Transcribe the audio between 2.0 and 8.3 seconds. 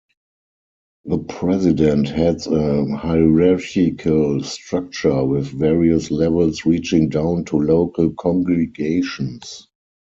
heads a hierarchical structure with various levels reaching down to local